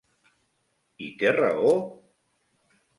I 1.07 1.11
té 1.21 1.35
raó? 1.37 1.77